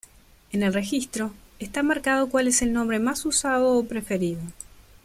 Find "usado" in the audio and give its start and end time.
3.23-3.77